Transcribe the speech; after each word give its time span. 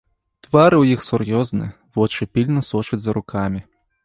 Твары 0.45 0.75
ў 0.79 0.85
іх 0.97 1.03
сур'ёзныя, 1.09 1.75
вочы 2.01 2.21
пільна 2.39 2.65
сочаць 2.71 3.01
за 3.05 3.11
рукамі. 3.21 3.65